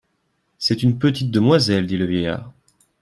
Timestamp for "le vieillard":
1.97-2.51